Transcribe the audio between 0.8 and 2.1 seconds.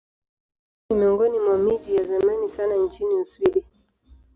Huu ni miongoni mwa miji ya